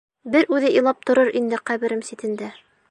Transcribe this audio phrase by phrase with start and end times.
[0.35, 2.53] Бер үҙе илап торор инде ҡәберем ситендә.